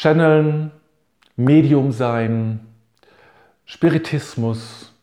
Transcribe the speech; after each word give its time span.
Channeln, 0.00 0.70
Medium 1.34 1.90
sein, 1.90 2.60
Spiritismus. 3.64 4.94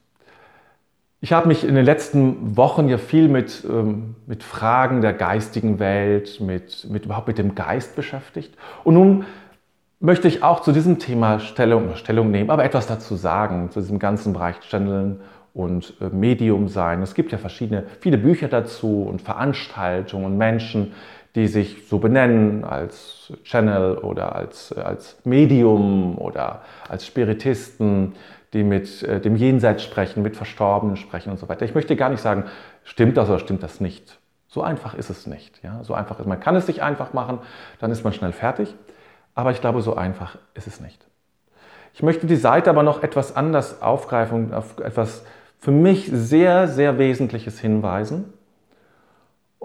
Ich 1.19 1.33
habe 1.33 1.49
mich 1.49 1.67
in 1.67 1.75
den 1.75 1.83
letzten 1.83 2.55
Wochen 2.55 2.87
ja 2.87 2.97
viel 2.97 3.27
mit, 3.27 3.65
ähm, 3.69 4.15
mit 4.25 4.41
Fragen 4.41 5.01
der 5.01 5.11
geistigen 5.11 5.79
Welt, 5.79 6.39
mit, 6.39 6.87
mit 6.89 7.03
überhaupt 7.03 7.27
mit 7.27 7.37
dem 7.37 7.55
Geist 7.55 7.97
beschäftigt. 7.97 8.55
Und 8.85 8.93
nun 8.93 9.25
möchte 9.99 10.29
ich 10.29 10.43
auch 10.43 10.61
zu 10.61 10.71
diesem 10.71 10.97
Thema 10.97 11.41
Stellung, 11.41 11.97
Stellung 11.97 12.31
nehmen, 12.31 12.49
aber 12.49 12.63
etwas 12.63 12.87
dazu 12.87 13.17
sagen, 13.17 13.71
zu 13.71 13.81
diesem 13.81 13.99
ganzen 13.99 14.31
Bereich 14.31 14.61
Channeln 14.61 15.19
und 15.53 15.95
äh, 15.99 16.07
Medium 16.07 16.69
sein. 16.69 17.01
Es 17.01 17.15
gibt 17.15 17.33
ja 17.33 17.37
verschiedene, 17.37 17.83
viele 17.99 18.17
Bücher 18.17 18.47
dazu 18.47 19.03
und 19.03 19.21
Veranstaltungen 19.21 20.23
und 20.23 20.37
Menschen, 20.37 20.93
die 21.35 21.47
sich 21.47 21.87
so 21.87 21.99
benennen 21.99 22.63
als 22.63 23.33
Channel 23.43 23.97
oder 23.97 24.35
als, 24.35 24.71
als 24.71 25.17
Medium 25.25 26.17
oder 26.17 26.61
als 26.87 27.05
Spiritisten, 27.05 28.13
die 28.53 28.63
mit 28.63 29.03
äh, 29.03 29.19
dem 29.19 29.35
Jenseits 29.35 29.83
sprechen, 29.83 30.23
mit 30.23 30.37
Verstorbenen 30.37 30.95
sprechen 30.95 31.29
und 31.29 31.37
so 31.37 31.49
weiter. 31.49 31.65
Ich 31.65 31.75
möchte 31.75 31.97
gar 31.97 32.09
nicht 32.09 32.21
sagen, 32.21 32.45
stimmt 32.83 33.17
das 33.17 33.29
oder 33.29 33.39
stimmt 33.39 33.63
das 33.63 33.81
nicht. 33.81 34.17
So 34.47 34.61
einfach 34.61 34.93
ist 34.93 35.09
es 35.09 35.27
nicht. 35.27 35.61
Ja? 35.61 35.83
So 35.83 35.93
einfach 35.93 36.19
ist, 36.19 36.25
man 36.25 36.39
kann 36.39 36.55
es 36.55 36.65
sich 36.65 36.81
einfach 36.81 37.11
machen, 37.11 37.39
dann 37.79 37.91
ist 37.91 38.05
man 38.05 38.13
schnell 38.13 38.31
fertig. 38.31 38.73
Aber 39.33 39.51
ich 39.51 39.59
glaube, 39.59 39.81
so 39.81 39.95
einfach 39.95 40.37
ist 40.53 40.67
es 40.67 40.79
nicht. 40.79 41.05
Ich 41.93 42.01
möchte 42.01 42.27
die 42.27 42.37
Seite 42.37 42.69
aber 42.69 42.83
noch 42.83 43.03
etwas 43.03 43.35
anders 43.35 43.81
aufgreifen 43.81 44.53
auf 44.53 44.79
etwas 44.79 45.25
für 45.59 45.71
mich 45.71 46.09
sehr, 46.11 46.69
sehr 46.69 46.97
Wesentliches 46.97 47.59
hinweisen 47.59 48.33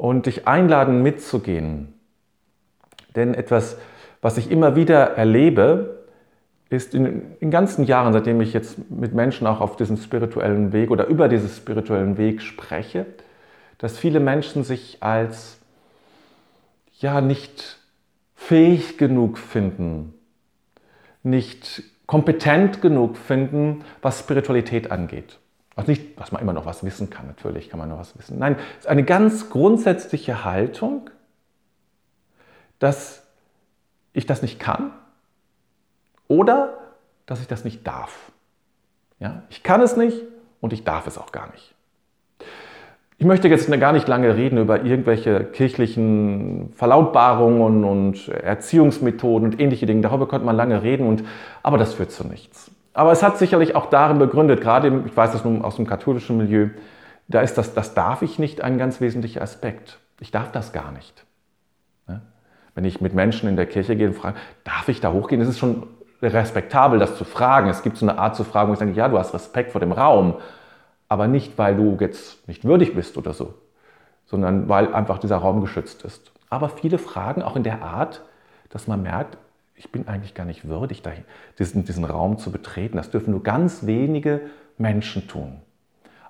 und 0.01 0.25
dich 0.25 0.49
einladen, 0.49 1.03
mitzugehen. 1.03 1.93
Denn 3.17 3.35
etwas, 3.35 3.77
was 4.23 4.39
ich 4.39 4.51
immer 4.51 4.75
wieder 4.75 5.17
erlebe, 5.17 6.07
ist 6.71 6.95
in 6.95 7.37
den 7.39 7.51
ganzen 7.51 7.85
Jahren, 7.85 8.15
seitdem 8.15 8.41
ich 8.41 8.55
jetzt 8.55 8.91
mit 8.91 9.13
Menschen 9.13 9.47
auch 9.47 9.61
auf 9.61 9.77
diesem 9.77 9.99
spirituellen 9.99 10.73
Weg 10.73 10.91
oder 10.91 11.07
über 11.07 11.29
diesen 11.29 11.51
spirituellen 11.51 12.17
Weg 12.17 12.41
spreche, 12.41 13.05
dass 13.77 13.99
viele 13.99 14.21
Menschen 14.21 14.65
sich 14.65 15.03
als 15.03 15.59
ja 16.99 17.21
nicht 17.21 17.79
fähig 18.35 18.97
genug 18.97 19.37
finden, 19.37 20.15
nicht 21.23 21.83
kompetent 22.07 22.81
genug 22.81 23.19
finden, 23.19 23.85
was 24.01 24.21
Spiritualität 24.21 24.91
angeht. 24.91 25.39
Also 25.81 25.93
nicht, 25.93 26.21
dass 26.21 26.31
man 26.31 26.43
immer 26.43 26.53
noch 26.53 26.67
was 26.67 26.85
wissen 26.85 27.09
kann, 27.09 27.27
natürlich 27.27 27.71
kann 27.71 27.79
man 27.79 27.89
noch 27.89 27.99
was 27.99 28.19
wissen. 28.19 28.39
Nein, 28.39 28.57
es 28.79 28.85
ist 28.85 28.87
eine 28.87 29.03
ganz 29.03 29.49
grundsätzliche 29.49 30.45
Haltung, 30.45 31.09
dass 32.79 33.23
ich 34.13 34.27
das 34.27 34.43
nicht 34.43 34.61
kann 34.61 34.93
oder 36.29 36.75
dass 37.25 37.41
ich 37.41 37.47
das 37.47 37.65
nicht 37.65 37.87
darf. 37.87 38.31
Ja? 39.21 39.43
Ich 39.49 39.63
kann 39.63 39.81
es 39.81 39.97
nicht 39.97 40.21
und 40.61 40.75
ich 40.75 40.85
darf 40.85 41.07
es 41.07 41.17
auch 41.17 41.33
gar 41.33 41.51
nicht. 41.51 41.75
Ich 43.17 43.25
möchte 43.25 43.49
jetzt 43.49 43.71
gar 43.81 43.95
nicht 43.95 44.07
lange 44.07 44.37
reden 44.37 44.59
über 44.59 44.85
irgendwelche 44.85 45.45
kirchlichen 45.45 46.75
Verlautbarungen 46.75 47.85
und 47.85 48.29
Erziehungsmethoden 48.29 49.49
und 49.49 49.61
ähnliche 49.61 49.87
Dinge. 49.87 50.03
Darüber 50.03 50.29
könnte 50.29 50.45
man 50.45 50.57
lange 50.57 50.83
reden, 50.83 51.07
und, 51.07 51.25
aber 51.63 51.79
das 51.79 51.95
führt 51.95 52.11
zu 52.11 52.27
nichts. 52.27 52.71
Aber 52.93 53.13
es 53.13 53.23
hat 53.23 53.39
sicherlich 53.39 53.77
auch 53.77 53.87
darin 53.87 54.19
begründet, 54.19 54.61
gerade 54.61 55.05
ich 55.07 55.17
weiß 55.17 55.33
das 55.33 55.45
nun 55.45 55.65
aus 55.65 55.77
dem 55.77 55.87
katholischen 55.87 56.37
Milieu, 56.37 56.71
da 57.29 57.41
ist 57.41 57.57
das, 57.57 57.75
das 57.75 57.95
darf 57.95 58.23
ich 58.23 58.39
nicht 58.39 58.61
ein 58.63 58.79
ganz 58.79 59.01
wesentlicher 59.01 59.43
Aspekt. 59.43 59.99
Ich 60.19 60.31
darf 60.31 60.51
das 60.51 60.73
gar 60.73 60.91
nicht. 60.91 61.25
Wenn 62.75 62.85
ich 62.85 63.01
mit 63.01 63.15
Menschen 63.15 63.49
in 63.49 63.57
der 63.57 63.67
Kirche 63.67 63.97
gehe 63.97 64.09
und 64.09 64.15
frage, 64.15 64.37
darf 64.65 64.89
ich 64.89 65.01
da 65.01 65.13
hochgehen? 65.13 65.41
Es 65.41 65.49
ist 65.49 65.59
schon 65.59 65.87
respektabel, 66.23 66.99
das 66.99 67.17
zu 67.17 67.25
fragen. 67.25 67.69
Es 67.69 67.83
gibt 67.83 67.97
so 67.97 68.07
eine 68.07 68.19
Art 68.19 68.37
zu 68.37 68.45
fragen, 68.45 68.69
wo 68.69 68.73
ich 68.75 68.79
sage, 68.79 68.93
ja, 68.93 69.09
du 69.09 69.19
hast 69.19 69.35
Respekt 69.35 69.73
vor 69.73 69.81
dem 69.81 69.93
Raum, 69.93 70.37
aber 71.09 71.27
nicht, 71.27 71.59
weil 71.59 71.77
du 71.77 71.97
jetzt 72.01 72.47
nicht 72.49 72.65
würdig 72.65 72.95
bist 72.95 73.17
oder 73.17 73.33
so, 73.33 73.55
sondern 74.27 74.69
weil 74.69 74.95
einfach 74.95 75.19
dieser 75.19 75.39
Raum 75.39 75.61
geschützt 75.61 76.05
ist. 76.05 76.33
Aber 76.49 76.69
viele 76.69 76.99
fragen 76.99 77.43
auch 77.43 77.57
in 77.57 77.65
der 77.65 77.83
Art, 77.83 78.23
dass 78.69 78.87
man 78.87 79.03
merkt, 79.03 79.37
ich 79.81 79.91
bin 79.91 80.09
eigentlich 80.09 80.35
gar 80.35 80.45
nicht 80.45 80.69
würdig, 80.69 81.03
diesen, 81.59 81.87
diesen 81.87 82.05
Raum 82.05 82.37
zu 82.37 82.53
betreten. 82.53 82.99
Das 82.99 83.11
dürfen 83.11 83.31
nur 83.31 83.43
ganz 83.43 83.87
wenige 83.87 84.43
Menschen 84.77 85.27
tun. 85.27 85.63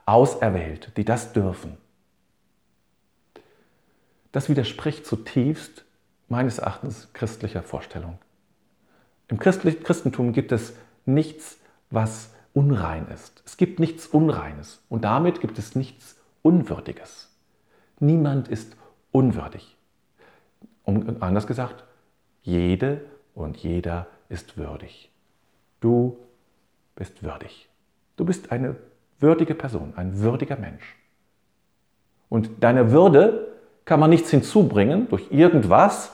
Auserwählt, 0.06 0.93
die 0.97 1.05
das 1.05 1.33
dürfen. 1.33 1.77
Das 4.31 4.49
widerspricht 4.49 5.05
zutiefst 5.05 5.84
meines 6.28 6.61
Erachtens 6.61 7.12
christlicher 7.12 7.65
Vorstellung. 7.65 8.19
Im 9.27 9.41
Christentum 9.41 10.32
gibt 10.32 10.53
es 10.53 10.75
nichts, 11.05 11.59
was 11.91 12.31
unrein 12.55 13.09
ist. 13.09 13.43
Es 13.44 13.56
gibt 13.56 13.81
nichts 13.81 14.06
Unreines 14.06 14.81
und 14.88 15.03
damit 15.03 15.41
gibt 15.41 15.59
es 15.59 15.75
nichts 15.75 16.17
Unwürdiges. 16.43 17.28
Niemand 17.99 18.47
ist 18.47 18.77
unwürdig. 19.11 19.77
Um, 20.84 21.17
anders 21.19 21.49
gesagt, 21.49 21.82
jede 22.43 23.00
und 23.34 23.56
jeder 23.58 24.06
ist 24.28 24.56
würdig. 24.56 25.10
Du 25.80 26.16
bist 26.94 27.22
würdig. 27.22 27.68
Du 28.16 28.24
bist 28.24 28.52
eine 28.52 28.76
würdige 29.18 29.54
Person, 29.54 29.94
ein 29.96 30.20
würdiger 30.20 30.56
Mensch. 30.56 30.96
Und 32.28 32.62
deiner 32.62 32.90
Würde 32.90 33.48
kann 33.84 34.00
man 34.00 34.10
nichts 34.10 34.30
hinzubringen 34.30 35.08
durch 35.08 35.26
irgendwas, 35.30 36.12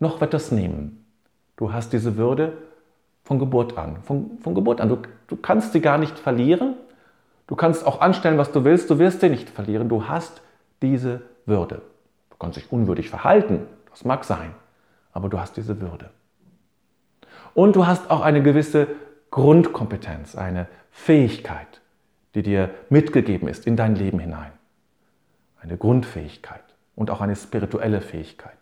noch 0.00 0.20
etwas 0.22 0.50
nehmen. 0.50 1.04
Du 1.56 1.72
hast 1.72 1.92
diese 1.92 2.16
Würde 2.16 2.56
von 3.24 3.38
Geburt 3.38 3.76
an. 3.78 4.02
Von, 4.02 4.38
von 4.38 4.54
Geburt 4.54 4.80
an. 4.80 4.88
Du, 4.88 4.98
du 5.28 5.36
kannst 5.36 5.72
sie 5.72 5.80
gar 5.80 5.98
nicht 5.98 6.18
verlieren. 6.18 6.74
Du 7.46 7.54
kannst 7.54 7.86
auch 7.86 8.00
anstellen, 8.00 8.38
was 8.38 8.50
du 8.50 8.64
willst. 8.64 8.90
Du 8.90 8.98
wirst 8.98 9.20
sie 9.20 9.28
nicht 9.28 9.50
verlieren. 9.50 9.88
Du 9.88 10.08
hast 10.08 10.42
diese 10.80 11.22
Würde. 11.46 11.82
Du 12.30 12.36
kannst 12.38 12.56
dich 12.56 12.72
unwürdig 12.72 13.10
verhalten. 13.10 13.66
Das 13.90 14.04
mag 14.04 14.24
sein. 14.24 14.54
Aber 15.12 15.28
du 15.28 15.38
hast 15.38 15.56
diese 15.56 15.80
Würde. 15.80 16.10
Und 17.54 17.76
du 17.76 17.86
hast 17.86 18.10
auch 18.10 18.22
eine 18.22 18.42
gewisse 18.42 18.88
Grundkompetenz, 19.30 20.36
eine 20.36 20.68
Fähigkeit, 20.90 21.80
die 22.34 22.42
dir 22.42 22.70
mitgegeben 22.88 23.48
ist 23.48 23.66
in 23.66 23.76
dein 23.76 23.94
Leben 23.94 24.18
hinein. 24.18 24.52
Eine 25.60 25.76
Grundfähigkeit 25.76 26.62
und 26.94 27.10
auch 27.10 27.20
eine 27.20 27.36
spirituelle 27.36 28.00
Fähigkeit. 28.00 28.52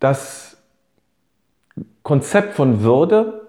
Das 0.00 0.56
Konzept 2.02 2.54
von 2.54 2.82
Würde 2.82 3.48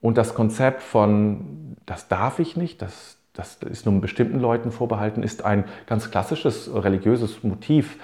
und 0.00 0.16
das 0.16 0.34
Konzept 0.34 0.82
von, 0.82 1.76
das 1.84 2.06
darf 2.06 2.38
ich 2.38 2.56
nicht, 2.56 2.80
das, 2.80 3.18
das 3.32 3.56
ist 3.56 3.84
nur 3.84 4.00
bestimmten 4.00 4.38
Leuten 4.38 4.70
vorbehalten, 4.70 5.24
ist 5.24 5.44
ein 5.44 5.64
ganz 5.86 6.10
klassisches 6.12 6.72
religiöses 6.72 7.42
Motiv 7.42 7.98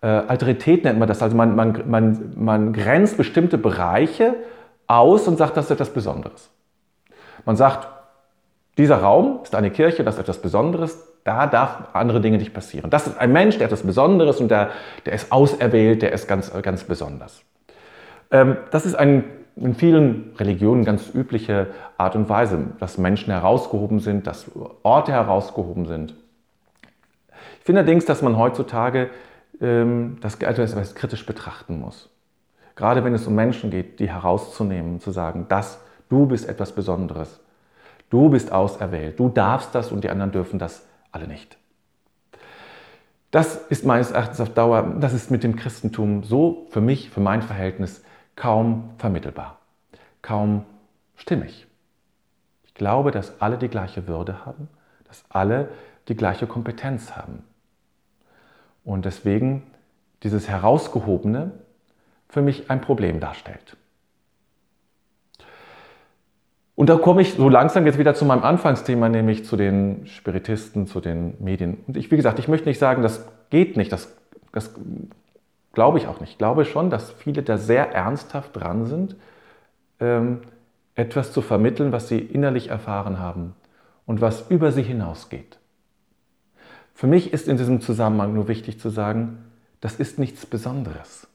äh, 0.00 0.06
Alterität 0.06 0.84
nennt 0.84 0.98
man 0.98 1.08
das. 1.08 1.22
Also 1.22 1.36
man, 1.36 1.54
man, 1.56 1.82
man, 1.88 2.32
man 2.36 2.72
grenzt 2.72 3.16
bestimmte 3.16 3.58
Bereiche 3.58 4.34
aus 4.86 5.26
und 5.28 5.38
sagt, 5.38 5.56
das 5.56 5.66
ist 5.66 5.70
etwas 5.70 5.90
Besonderes. 5.90 6.50
Man 7.44 7.56
sagt, 7.56 7.88
dieser 8.76 8.98
Raum 8.98 9.40
ist 9.42 9.54
eine 9.54 9.70
Kirche, 9.70 10.04
das 10.04 10.14
ist 10.14 10.20
etwas 10.22 10.38
Besonderes, 10.38 11.14
da 11.24 11.46
darf 11.46 11.94
andere 11.94 12.20
Dinge 12.20 12.38
nicht 12.38 12.52
passieren. 12.52 12.90
Das 12.90 13.06
ist 13.06 13.18
ein 13.18 13.32
Mensch, 13.32 13.56
der 13.56 13.66
etwas 13.66 13.82
Besonderes 13.82 14.40
und 14.40 14.50
der, 14.50 14.70
der 15.06 15.14
ist 15.14 15.32
auserwählt, 15.32 16.02
der 16.02 16.12
ist 16.12 16.28
ganz, 16.28 16.52
ganz 16.62 16.84
besonders. 16.84 17.42
Ähm, 18.30 18.56
das 18.70 18.84
ist 18.84 18.94
ein, 18.94 19.24
in 19.56 19.74
vielen 19.74 20.32
Religionen 20.36 20.84
ganz 20.84 21.14
übliche 21.14 21.68
Art 21.96 22.16
und 22.16 22.28
Weise, 22.28 22.58
dass 22.80 22.98
Menschen 22.98 23.32
herausgehoben 23.32 24.00
sind, 24.00 24.26
dass 24.26 24.50
Orte 24.82 25.12
herausgehoben 25.12 25.86
sind. 25.86 26.14
Ich 27.60 27.64
finde 27.64 27.80
allerdings, 27.80 28.04
dass 28.04 28.20
man 28.20 28.36
heutzutage 28.36 29.08
ähm, 29.60 30.18
das 30.20 30.36
etwas 30.36 30.94
kritisch 30.94 31.26
betrachten 31.26 31.80
muss. 31.80 32.10
Gerade 32.76 33.04
wenn 33.04 33.14
es 33.14 33.26
um 33.26 33.34
Menschen 33.34 33.70
geht, 33.70 34.00
die 34.00 34.08
herauszunehmen, 34.08 35.00
zu 35.00 35.10
sagen, 35.10 35.46
dass 35.48 35.78
du 36.08 36.26
bist 36.26 36.48
etwas 36.48 36.72
Besonderes. 36.72 37.40
Du 38.10 38.28
bist 38.28 38.52
auserwählt. 38.52 39.18
Du 39.18 39.28
darfst 39.28 39.74
das 39.74 39.92
und 39.92 40.04
die 40.04 40.10
anderen 40.10 40.32
dürfen 40.32 40.58
das 40.58 40.86
alle 41.12 41.28
nicht. 41.28 41.56
Das 43.30 43.56
ist 43.56 43.84
meines 43.84 44.12
Erachtens 44.12 44.40
auf 44.40 44.50
Dauer, 44.50 44.94
das 45.00 45.12
ist 45.12 45.30
mit 45.30 45.42
dem 45.42 45.56
Christentum 45.56 46.22
so 46.22 46.66
für 46.70 46.80
mich, 46.80 47.10
für 47.10 47.18
mein 47.18 47.42
Verhältnis 47.42 48.04
kaum 48.36 48.90
vermittelbar, 48.98 49.58
kaum 50.22 50.64
stimmig. 51.16 51.66
Ich 52.64 52.74
glaube, 52.74 53.10
dass 53.10 53.40
alle 53.40 53.58
die 53.58 53.68
gleiche 53.68 54.06
Würde 54.06 54.46
haben, 54.46 54.68
dass 55.08 55.24
alle 55.30 55.68
die 56.06 56.16
gleiche 56.16 56.46
Kompetenz 56.46 57.16
haben. 57.16 57.42
Und 58.84 59.04
deswegen 59.04 59.62
dieses 60.22 60.48
Herausgehobene 60.48 61.52
für 62.28 62.42
mich 62.42 62.70
ein 62.70 62.80
Problem 62.80 63.20
darstellt. 63.20 63.76
Und 66.76 66.88
da 66.88 66.96
komme 66.96 67.22
ich 67.22 67.34
so 67.34 67.48
langsam 67.48 67.86
jetzt 67.86 67.98
wieder 67.98 68.14
zu 68.14 68.24
meinem 68.24 68.42
Anfangsthema, 68.42 69.08
nämlich 69.08 69.44
zu 69.44 69.56
den 69.56 70.06
Spiritisten, 70.06 70.86
zu 70.86 71.00
den 71.00 71.34
Medien. 71.42 71.78
Und 71.86 71.96
ich, 71.96 72.10
wie 72.10 72.16
gesagt, 72.16 72.38
ich 72.38 72.48
möchte 72.48 72.68
nicht 72.68 72.78
sagen, 72.78 73.02
das 73.02 73.26
geht 73.50 73.76
nicht, 73.76 73.92
das 73.92 74.12
das 74.54 74.72
glaube 75.72 75.98
ich 75.98 76.06
auch 76.06 76.20
nicht. 76.20 76.32
Ich 76.32 76.38
glaube 76.38 76.64
schon, 76.64 76.88
dass 76.88 77.10
viele 77.10 77.42
da 77.42 77.58
sehr 77.58 77.92
ernsthaft 77.92 78.54
dran 78.54 78.86
sind, 78.86 79.16
ähm, 80.00 80.42
etwas 80.94 81.32
zu 81.32 81.42
vermitteln, 81.42 81.90
was 81.90 82.08
sie 82.08 82.20
innerlich 82.20 82.70
erfahren 82.70 83.18
haben 83.18 83.54
und 84.06 84.20
was 84.20 84.48
über 84.48 84.70
sie 84.70 84.82
hinausgeht. 84.82 85.58
Für 86.94 87.06
mich 87.06 87.32
ist 87.32 87.48
in 87.48 87.56
diesem 87.56 87.80
Zusammenhang 87.80 88.34
nur 88.34 88.48
wichtig 88.48 88.80
zu 88.80 88.88
sagen, 88.88 89.44
das 89.80 89.96
ist 89.96 90.18
nichts 90.18 90.46
Besonderes. 90.46 91.26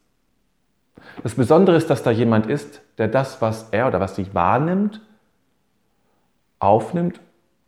Das 1.21 1.35
Besondere 1.35 1.75
ist, 1.75 1.89
dass 1.89 2.01
da 2.01 2.11
jemand 2.11 2.47
ist, 2.47 2.81
der 2.97 3.07
das, 3.07 3.41
was 3.41 3.67
er 3.71 3.87
oder 3.87 3.99
was 3.99 4.15
sie 4.15 4.33
wahrnimmt, 4.33 5.01
aufnimmt 6.59 7.19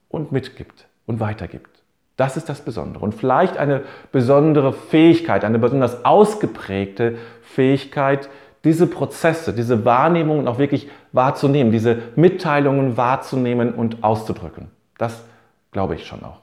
und 0.10 0.32
mitgibt 0.32 0.88
und 1.06 1.20
weitergibt. 1.20 1.70
Das 2.18 2.38
ist 2.38 2.50
das 2.50 2.62
Besondere. 2.62 3.04
Und 3.04 3.16
vielleicht 3.16 3.58
eine 3.58 3.84
besondere 4.12 4.74
Fähigkeit, 4.74 5.44
eine 5.44 5.60
besonders 5.60 6.06
ausgeprägte 6.06 7.18
Fähigkeit, 7.42 8.30
diese 8.64 8.86
Prozesse, 8.86 9.54
diese 9.54 9.86
Wahrnehmungen 9.86 10.48
auch 10.48 10.60
wirklich 10.60 10.90
wahrzunehmen, 11.14 11.72
diese 11.72 11.98
Mitteilungen 12.16 12.96
wahrzunehmen 12.96 13.74
und 13.74 14.04
auszudrücken. 14.04 14.70
Das 14.98 15.24
glaube 15.72 15.96
ich 15.96 16.06
schon 16.06 16.24
auch. 16.24 16.41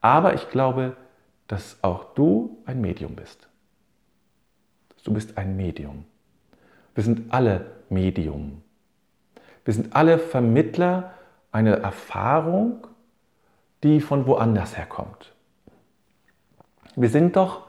Aber 0.00 0.34
ich 0.34 0.48
glaube, 0.50 0.96
dass 1.46 1.78
auch 1.82 2.14
du 2.14 2.58
ein 2.64 2.80
Medium 2.80 3.16
bist. 3.16 3.48
Du 5.04 5.12
bist 5.12 5.36
ein 5.38 5.56
Medium. 5.56 6.04
Wir 6.94 7.04
sind 7.04 7.32
alle 7.32 7.66
Medium. 7.88 8.62
Wir 9.64 9.74
sind 9.74 9.94
alle 9.94 10.18
Vermittler 10.18 11.12
einer 11.52 11.78
Erfahrung, 11.78 12.86
die 13.82 14.00
von 14.00 14.26
woanders 14.26 14.76
herkommt. 14.76 15.32
Wir 16.96 17.08
sind 17.08 17.36
doch 17.36 17.66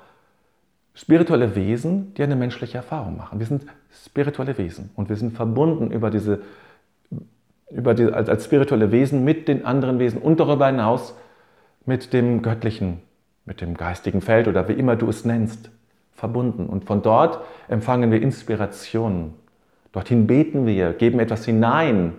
spirituelle 0.94 1.56
Wesen, 1.56 2.14
die 2.16 2.24
eine 2.24 2.36
menschliche 2.36 2.78
Erfahrung 2.78 3.18
machen. 3.18 3.40
Wir 3.40 3.46
sind 3.46 3.66
spirituelle 4.06 4.58
Wesen 4.58 4.92
und 4.96 5.10
wir 5.10 5.16
sind 5.16 5.36
verbunden 5.36 5.92
über 5.92 6.10
diese, 6.10 6.42
über 7.70 7.94
die, 7.94 8.06
als, 8.06 8.30
als 8.30 8.46
spirituelle 8.46 8.92
Wesen 8.92 9.24
mit 9.24 9.48
den 9.48 9.66
anderen 9.66 10.00
Wesen 10.00 10.22
und 10.22 10.40
darüber 10.40 10.68
hinaus 10.68 11.16
mit 11.86 12.14
dem 12.14 12.42
göttlichen, 12.42 13.02
mit 13.46 13.62
dem 13.62 13.76
geistigen 13.76 14.22
Feld 14.22 14.48
oder 14.48 14.68
wie 14.68 14.74
immer 14.74 14.96
du 14.96 15.10
es 15.10 15.26
nennst, 15.26 15.70
verbunden. 16.14 16.68
Und 16.68 16.86
von 16.86 17.02
dort 17.02 17.40
empfangen 17.68 18.12
wir 18.12 18.22
Inspirationen. 18.22 19.34
Dorthin 19.92 20.28
beten 20.28 20.66
wir, 20.66 20.94
geben 20.94 21.20
etwas 21.20 21.46
hinein 21.46 22.14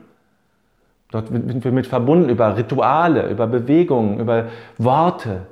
Dort 1.12 1.28
sind 1.28 1.62
wir 1.62 1.72
mit 1.72 1.86
verbunden 1.86 2.30
über 2.30 2.56
Rituale, 2.56 3.28
über 3.28 3.46
Bewegungen, 3.46 4.18
über 4.18 4.48
Worte. 4.78 5.46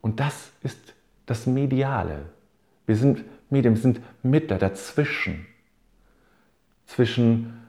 Und 0.00 0.20
das 0.20 0.52
ist 0.62 0.94
das 1.26 1.46
Mediale. 1.46 2.22
Wir 2.86 2.96
sind 2.96 3.24
Medien, 3.50 3.74
wir 3.74 3.82
sind 3.82 4.00
Mittler 4.22 4.56
dazwischen. 4.56 5.46
Zwischen 6.86 7.60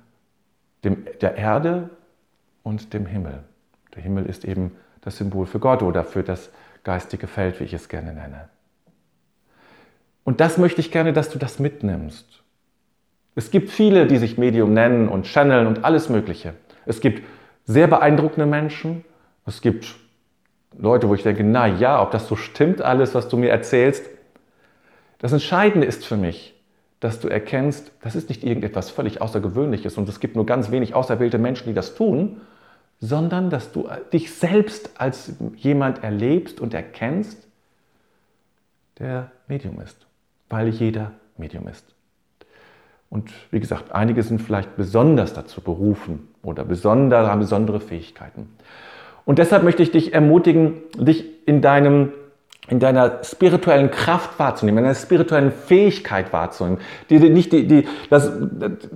dem, 0.86 1.06
der 1.20 1.36
Erde 1.36 1.90
und 2.64 2.94
dem 2.94 3.06
Himmel. 3.06 3.44
Der 3.96 4.04
Himmel 4.04 4.26
ist 4.26 4.46
eben 4.46 4.72
das 5.02 5.18
Symbol 5.18 5.46
für 5.46 5.60
Gott 5.60 5.82
oder 5.82 6.04
für 6.04 6.24
das 6.24 6.50
geistige 6.84 7.28
Feld, 7.28 7.60
wie 7.60 7.66
ich 7.66 7.74
es 7.74 7.90
gerne 7.90 8.14
nenne. 8.14 8.50
Und 10.24 10.42
das 10.42 10.58
möchte 10.58 10.82
ich 10.82 10.92
gerne, 10.92 11.14
dass 11.14 11.30
du 11.30 11.38
das 11.38 11.60
mitnimmst. 11.60 12.44
Es 13.36 13.52
gibt 13.52 13.70
viele, 13.70 14.08
die 14.08 14.18
sich 14.18 14.38
Medium 14.38 14.74
nennen 14.74 15.08
und 15.08 15.28
channeln 15.28 15.68
und 15.68 15.84
alles 15.84 16.10
Mögliche. 16.10 16.54
Es 16.86 17.00
gibt 17.00 17.24
sehr 17.66 17.88
beeindruckende 17.88 18.46
Menschen. 18.46 19.04
Es 19.46 19.62
gibt 19.62 19.96
Leute, 20.78 21.10
wo 21.10 21.16
ich 21.16 21.24
denke, 21.24 21.44
na 21.44 21.68
ja, 21.68 22.02
ob 22.02 22.12
das 22.12 22.28
so 22.28 22.36
stimmt 22.36 22.82
alles, 22.82 23.14
was 23.14 23.30
du 23.30 23.38
mir 23.38 23.50
erzählst. 23.50 24.06
Das 25.20 25.32
Entscheidende 25.32 25.86
ist 25.86 26.06
für 26.06 26.18
mich, 26.18 26.56
dass 27.00 27.20
du 27.20 27.28
erkennst, 27.28 27.92
das 28.02 28.16
ist 28.16 28.30
nicht 28.30 28.44
irgendetwas 28.44 28.90
völlig 28.90 29.22
Außergewöhnliches 29.22 29.98
und 29.98 30.10
es 30.10 30.20
gibt 30.20 30.36
nur 30.36 30.46
ganz 30.46 30.72
wenig 30.72 30.96
auserwählte 30.96 31.38
Menschen, 31.38 31.68
die 31.68 31.74
das 31.74 31.96
tun, 31.96 32.42
sondern 33.00 33.50
dass 33.50 33.72
du 33.72 33.88
dich 34.14 34.34
selbst 34.34 34.92
als 35.00 35.34
jemand 35.56 36.04
erlebst 36.04 36.60
und 36.60 36.74
erkennst, 36.74 37.48
der 39.00 39.32
Medium 39.48 39.80
ist, 39.82 40.06
weil 40.50 40.70
jeder 40.70 41.12
Medium 41.38 41.68
ist. 41.68 41.86
Und 43.10 43.32
wie 43.52 43.60
gesagt, 43.60 43.92
einige 43.92 44.24
sind 44.24 44.42
vielleicht 44.42 44.76
besonders 44.76 45.34
dazu 45.34 45.62
berufen 45.62 46.28
oder 46.42 46.66
besonder, 46.66 47.28
haben 47.28 47.40
besondere 47.40 47.80
Fähigkeiten. 47.80 48.50
Und 49.26 49.40
deshalb 49.40 49.64
möchte 49.64 49.84
ich 49.84 49.92
dich 49.92 50.14
ermutigen, 50.14 50.82
dich 50.98 51.26
in, 51.48 51.62
deinem, 51.62 52.12
in 52.68 52.80
deiner 52.80 53.24
spirituellen 53.24 53.92
Kraft 53.92 54.38
wahrzunehmen, 54.40 54.80
in 54.80 54.84
deiner 54.86 54.96
spirituellen 54.96 55.52
Fähigkeit 55.52 56.32
wahrzunehmen, 56.32 56.80
die, 57.10 57.20
nicht 57.30 57.52
die, 57.52 57.68
die, 57.68 57.88
das, 58.10 58.32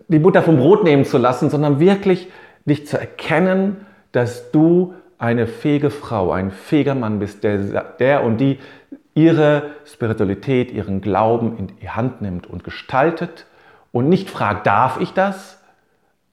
die 0.08 0.20
Butter 0.20 0.42
vom 0.42 0.58
Brot 0.58 0.84
nehmen 0.84 1.06
zu 1.06 1.18
lassen, 1.18 1.50
sondern 1.50 1.80
wirklich 1.80 2.28
dich 2.66 2.88
zu 2.88 3.00
erkennen, 3.00 3.86
dass 4.12 4.52
du 4.52 4.94
eine 5.18 5.48
fähige 5.48 5.90
Frau, 5.90 6.32
ein 6.32 6.52
fähiger 6.52 6.96
Mann 6.96 7.20
bist, 7.20 7.44
der, 7.44 7.84
der 8.00 8.24
und 8.24 8.38
die 8.38 8.60
ihre 9.14 9.72
Spiritualität, 9.86 10.72
ihren 10.72 11.02
Glauben 11.02 11.58
in 11.58 11.68
die 11.68 11.90
Hand 11.90 12.22
nimmt 12.22 12.48
und 12.48 12.64
gestaltet 12.64 13.46
und 13.92 14.08
nicht 14.08 14.30
fragt, 14.30 14.66
darf 14.66 15.00
ich 15.02 15.14
das, 15.14 15.62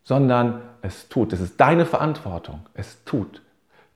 sondern 0.04 0.60
es 0.82 1.08
tut. 1.08 1.32
Es 1.32 1.40
ist 1.40 1.60
deine 1.60 1.84
Verantwortung. 1.84 2.60
Es 2.74 3.02
tut. 3.04 3.42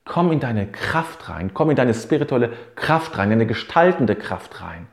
Komm 0.03 0.31
in 0.31 0.39
deine 0.39 0.67
Kraft 0.67 1.29
rein, 1.29 1.53
komm 1.53 1.69
in 1.69 1.75
deine 1.75 1.93
spirituelle 1.93 2.51
Kraft 2.75 3.17
rein, 3.17 3.29
in 3.29 3.33
eine 3.33 3.45
gestaltende 3.45 4.15
Kraft 4.15 4.61
rein, 4.61 4.87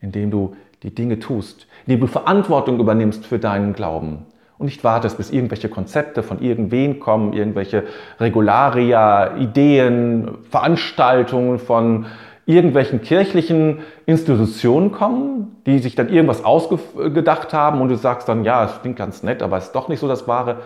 indem 0.00 0.30
du 0.30 0.56
die 0.82 0.94
Dinge 0.94 1.20
tust, 1.20 1.66
indem 1.86 2.00
du 2.00 2.06
Verantwortung 2.08 2.80
übernimmst 2.80 3.24
für 3.24 3.38
deinen 3.38 3.72
Glauben 3.72 4.26
und 4.58 4.66
nicht 4.66 4.84
wartest, 4.84 5.16
bis 5.16 5.30
irgendwelche 5.30 5.68
Konzepte 5.68 6.22
von 6.22 6.40
irgendwen 6.40 7.00
kommen, 7.00 7.32
irgendwelche 7.32 7.84
Regularia, 8.20 9.36
Ideen, 9.36 10.38
Veranstaltungen 10.50 11.58
von 11.58 12.06
irgendwelchen 12.46 13.02
kirchlichen 13.02 13.78
Institutionen 14.06 14.92
kommen, 14.92 15.56
die 15.66 15.78
sich 15.78 15.94
dann 15.94 16.08
irgendwas 16.08 16.44
ausgedacht 16.44 17.52
haben 17.52 17.80
und 17.80 17.88
du 17.88 17.96
sagst 17.96 18.28
dann, 18.28 18.44
ja, 18.44 18.64
es 18.64 18.80
klingt 18.80 18.96
ganz 18.96 19.22
nett, 19.22 19.42
aber 19.42 19.58
es 19.58 19.66
ist 19.66 19.74
doch 19.74 19.88
nicht 19.88 20.00
so 20.00 20.08
das 20.08 20.26
Wahre, 20.26 20.62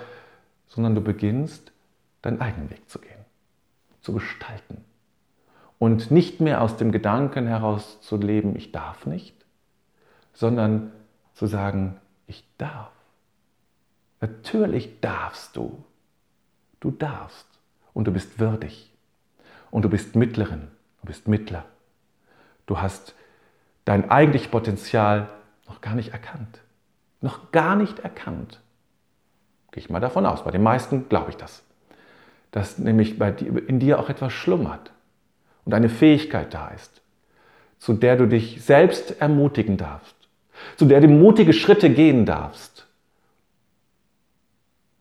sondern 0.67 0.95
du 0.95 1.01
beginnst, 1.01 1.73
deinen 2.23 2.41
eigenen 2.41 2.71
Weg 2.71 2.89
zu 2.89 2.99
gehen, 2.99 3.25
zu 4.01 4.13
gestalten 4.13 4.85
und 5.79 6.11
nicht 6.11 6.41
mehr 6.41 6.63
aus 6.63 6.77
dem 6.77 6.93
Gedanken 6.93 7.47
heraus 7.47 8.01
zu 8.01 8.17
leben, 8.17 8.57
ich 8.57 8.73
darf 8.73 9.07
nicht, 9.07 9.35
sondern 10.33 10.93
zu 11.35 11.47
sagen, 11.47 11.97
ich 12.27 12.45
darf. 12.59 12.91
Natürlich 14.21 15.01
darfst 15.01 15.57
du. 15.57 15.85
Du 16.81 16.91
darfst 16.91 17.47
und 17.95 18.07
du 18.07 18.13
bist 18.13 18.39
würdig 18.39 18.93
und 19.71 19.85
du 19.85 19.89
bist 19.89 20.15
Mittlerin 20.15 20.69
Du 21.07 21.13
bist 21.13 21.29
Mittler. 21.29 21.65
Du 22.67 22.81
hast 22.81 23.15
dein 23.85 24.11
eigentliches 24.11 24.49
Potenzial 24.49 25.29
noch 25.69 25.81
gar 25.81 25.95
nicht 25.95 26.13
erkannt. 26.13 26.59
Noch 27.21 27.53
gar 27.53 27.77
nicht 27.77 28.01
erkannt. 28.01 28.61
Gehe 29.71 29.85
ich 29.85 29.89
mal 29.89 30.01
davon 30.01 30.27
aus. 30.27 30.43
Bei 30.43 30.51
den 30.51 30.65
meisten 30.65 31.09
glaube 31.09 31.31
ich 31.31 31.37
das. 31.37 31.63
Dass 32.51 32.79
nämlich 32.79 33.21
dir, 33.21 33.69
in 33.69 33.79
dir 33.79 34.01
auch 34.01 34.11
etwas 34.11 34.33
schlummert 34.33 34.91
und 35.65 35.75
eine 35.75 35.89
Fähigkeit 35.89 36.53
da 36.53 36.71
ist, 36.71 37.03
zu 37.79 37.93
der 37.93 38.17
du 38.17 38.27
dich 38.27 38.65
selbst 38.65 39.21
ermutigen 39.21 39.77
darfst, 39.77 40.17
zu 40.77 40.87
der 40.87 41.01
du 41.01 41.07
mutige 41.07 41.53
Schritte 41.53 41.89
gehen 41.89 42.27
darfst, 42.27 42.86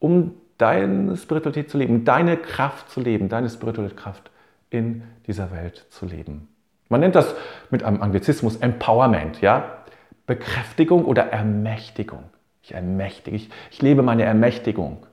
um 0.06 0.36
deine 0.60 1.18
Spiritualität 1.18 1.72
zu 1.72 1.80
leben, 1.80 2.06
deine 2.06 2.38
Kraft 2.38 2.92
zu 2.92 3.02
leben, 3.02 3.28
deine 3.28 3.50
spirituelle 3.50 3.90
Kraft 3.90 4.30
in 4.70 5.02
dieser 5.26 5.50
Welt 5.50 5.88
zu 5.90 6.06
leben. 6.06 6.48
Man 6.90 7.00
nennt 7.00 7.16
das 7.16 7.34
mit 7.72 7.82
einem 7.82 8.04
Anglizismus 8.04 8.58
Empowerment, 8.58 9.42
ja? 9.42 9.80
Bekräftigung 10.28 11.06
oder 11.06 11.32
Ermächtigung. 11.32 12.26
Ich 12.62 12.76
ermächtige, 12.76 13.36
ich, 13.36 13.50
ich 13.72 13.82
lebe 13.82 14.04
meine 14.04 14.24
Ermächtigung. 14.24 15.08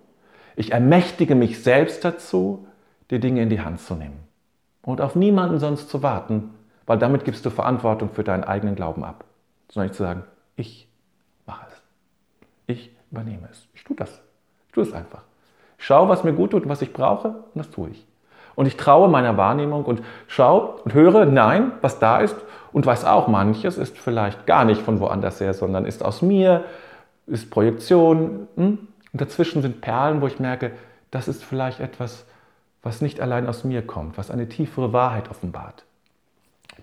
Ich 0.57 0.73
ermächtige 0.73 1.35
mich 1.35 1.63
selbst 1.63 2.05
dazu, 2.05 2.67
die 3.11 3.19
Dinge 3.19 3.41
in 3.41 3.49
die 3.49 3.63
Hand 3.63 3.81
zu 3.81 3.95
nehmen 3.95 4.21
und 4.83 5.01
auf 5.01 5.17
niemanden 5.17 5.59
sonst 5.59 5.89
zu 5.89 6.03
warten, 6.03 6.51
weil 6.85 6.99
damit 6.99 7.25
gibst 7.25 7.47
du 7.47 7.51
Verantwortung 7.51 8.11
für 8.11 8.25
deinen 8.25 8.45
eigenen 8.45 8.75
Glauben 8.75 9.05
ab. 9.05 9.25
Sondern 9.71 9.89
nicht 9.89 9.97
zu 9.97 10.03
sagen, 10.03 10.25
ich 10.55 10.87
mache 11.47 11.65
es. 11.69 11.83
Ich 12.67 12.97
übernehme 13.11 13.49
es. 13.51 13.67
Ich 13.73 13.85
tue 13.85 13.97
das. 13.97 14.21
Tue 14.73 14.83
es 14.85 14.93
einfach. 14.93 15.23
Ich 15.79 15.87
schaue, 15.87 16.09
was 16.09 16.25
mir 16.25 16.33
gut 16.33 16.53
tut 16.53 16.65
und 16.65 16.69
was 16.69 16.83
ich 16.83 16.93
brauche 16.93 17.29
und 17.29 17.57
das 17.57 17.71
tue 17.71 17.91
ich. 17.91 18.07
Und 18.55 18.67
ich 18.67 18.77
traue 18.77 19.09
meiner 19.09 19.37
Wahrnehmung 19.37 19.85
und 19.85 20.03
schaue 20.27 20.77
und 20.85 20.95
höre, 20.95 21.25
nein, 21.25 21.73
was 21.81 21.99
da 21.99 22.21
ist 22.21 22.37
und 22.73 22.85
weiß 22.85 23.05
auch, 23.05 23.29
manches 23.29 23.79
ist 23.79 23.97
vielleicht 23.99 24.47
gar 24.47 24.65
nicht 24.65 24.83
von 24.83 25.01
woanders 25.01 25.41
her, 25.41 25.55
sondern 25.55 25.85
ist 25.85 26.05
aus 26.05 26.23
mir, 26.23 26.65
ist 27.27 27.51
Projektion. 27.51 28.49
Hm? 28.57 28.79
Und 29.13 29.21
dazwischen 29.21 29.63
sind 29.63 29.81
Perlen, 29.81 30.21
wo 30.21 30.27
ich 30.27 30.39
merke, 30.39 30.73
das 31.11 31.29
ist 31.29 31.45
vielleicht 31.45 31.81
etwas, 31.81 32.25
was 32.83 33.01
nicht 33.01 33.21
allein 33.21 33.47
aus 33.47 33.65
mir 33.65 33.87
kommt, 33.87 34.19
was 34.19 34.31
eine 34.31 34.49
tiefere 34.49 34.93
Wahrheit 34.93 35.31
offenbart. 35.31 35.85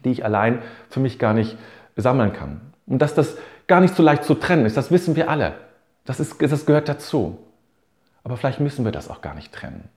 die 0.05 0.11
ich 0.11 0.23
allein 0.23 0.61
für 0.89 0.99
mich 0.99 1.19
gar 1.19 1.33
nicht 1.33 1.57
sammeln 1.97 2.31
kann. 2.31 2.61
Und 2.87 3.01
dass 3.01 3.15
das 3.15 3.37
gar 3.67 3.81
nicht 3.81 3.95
so 3.95 4.03
leicht 4.03 4.23
zu 4.23 4.35
trennen 4.35 4.65
ist, 4.65 4.77
das 4.77 4.91
wissen 4.91 5.15
wir 5.15 5.29
alle. 5.29 5.55
Das, 6.05 6.19
ist, 6.19 6.41
das 6.41 6.65
gehört 6.65 6.87
dazu. 6.87 7.37
Aber 8.29 8.37
vielleicht 8.37 8.59
müssen 8.59 8.85
wir 8.85 8.91
das 8.91 9.09
auch 9.09 9.21
gar 9.21 9.33
nicht 9.33 9.51
trennen. 9.51 9.89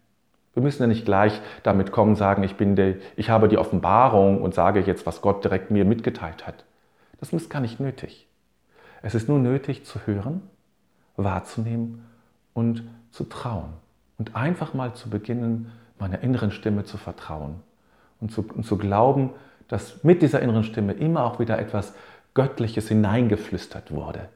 Wir 0.54 0.62
müssen 0.62 0.82
ja 0.82 0.86
nicht 0.86 1.04
gleich 1.04 1.38
damit 1.64 1.92
kommen, 1.92 2.16
sagen, 2.16 2.42
ich, 2.44 2.56
bin 2.56 2.76
der, 2.76 2.94
ich 3.14 3.28
habe 3.28 3.46
die 3.46 3.58
Offenbarung 3.58 4.40
und 4.40 4.54
sage 4.54 4.80
jetzt, 4.80 5.04
was 5.04 5.20
Gott 5.20 5.44
direkt 5.44 5.70
mir 5.70 5.84
mitgeteilt 5.84 6.46
hat. 6.46 6.64
Das 7.20 7.30
ist 7.34 7.50
gar 7.50 7.60
nicht 7.60 7.78
nötig. 7.78 8.26
Es 9.02 9.14
ist 9.14 9.28
nur 9.28 9.38
nötig 9.38 9.84
zu 9.84 10.06
hören, 10.06 10.40
wahrzunehmen 11.18 12.06
und 12.54 12.84
zu 13.10 13.24
trauen. 13.24 13.74
Und 14.16 14.34
einfach 14.34 14.72
mal 14.72 14.94
zu 14.94 15.10
beginnen, 15.10 15.70
meiner 15.98 16.22
inneren 16.22 16.52
Stimme 16.52 16.84
zu 16.84 16.96
vertrauen 16.96 17.56
und 18.18 18.32
zu, 18.32 18.48
und 18.48 18.64
zu 18.64 18.78
glauben, 18.78 19.28
dass 19.68 20.04
mit 20.04 20.22
dieser 20.22 20.40
inneren 20.40 20.64
Stimme 20.64 20.94
immer 20.94 21.24
auch 21.24 21.38
wieder 21.38 21.58
etwas 21.58 21.92
Göttliches 22.32 22.88
hineingeflüstert 22.88 23.90
wurde. 23.90 24.30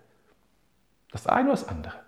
Das 1.12 1.26
eine 1.26 1.44
oder 1.44 1.52
das 1.52 1.66
andere. 1.66 2.05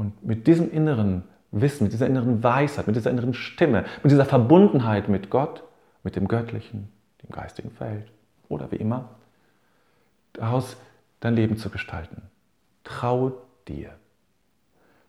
Und 0.00 0.24
mit 0.24 0.46
diesem 0.46 0.72
inneren 0.72 1.24
Wissen, 1.50 1.84
mit 1.84 1.92
dieser 1.92 2.06
inneren 2.06 2.42
Weisheit, 2.42 2.86
mit 2.86 2.96
dieser 2.96 3.10
inneren 3.10 3.34
Stimme, 3.34 3.84
mit 4.02 4.10
dieser 4.10 4.24
Verbundenheit 4.24 5.10
mit 5.10 5.28
Gott, 5.28 5.62
mit 6.02 6.16
dem 6.16 6.26
Göttlichen, 6.26 6.90
dem 7.22 7.28
geistigen 7.28 7.70
Feld 7.70 8.10
oder 8.48 8.72
wie 8.72 8.76
immer, 8.76 9.10
daraus 10.32 10.78
dein 11.20 11.34
Leben 11.34 11.58
zu 11.58 11.68
gestalten. 11.68 12.22
Traue 12.82 13.34
dir. 13.68 13.90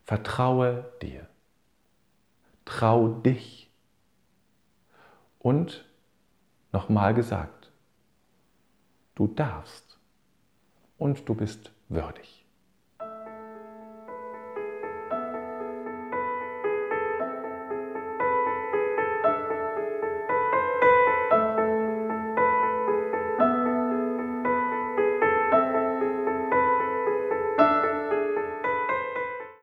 Vertraue 0.03 0.83
dir. 1.01 1.25
Trau 2.65 3.07
dich. 3.07 3.71
Und 5.39 5.85
nochmal 6.73 7.13
gesagt, 7.13 7.71
du 9.15 9.27
darfst 9.27 9.97
und 10.97 11.29
du 11.29 11.33
bist 11.33 11.71
würdig. 11.87 12.40